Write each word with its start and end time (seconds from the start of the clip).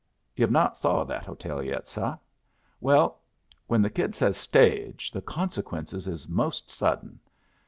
"Yu've 0.35 0.49
not 0.49 0.75
saw 0.77 1.03
that 1.03 1.25
hotel 1.25 1.61
yet, 1.61 1.87
seh? 1.87 2.13
Well, 2.79 3.21
when 3.67 3.83
the 3.83 3.89
kid 3.91 4.15
says 4.15 4.35
'Stage,' 4.35 5.11
the 5.11 5.21
consequences 5.21 6.07
is 6.07 6.27
most 6.27 6.71
sudden. 6.71 7.19